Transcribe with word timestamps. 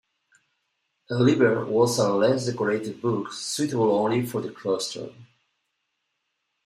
A 1.11 1.13
"liber" 1.13 1.63
was 1.63 1.99
a 1.99 2.11
less 2.11 2.47
decorated 2.47 2.99
book, 3.03 3.31
suitable 3.31 3.91
only 3.99 4.25
for 4.25 4.41
the 4.41 4.49
cloister. 4.49 5.13